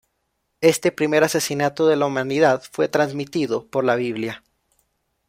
Este 0.61 0.91
primer 0.91 1.23
asesinato 1.23 1.85
de 1.85 1.95
la 1.95 2.07
humanidad 2.07 2.63
fue 2.71 2.87
transmitido 2.87 3.67
por 3.67 3.83
La 3.83 3.93
Biblia. 3.93 4.43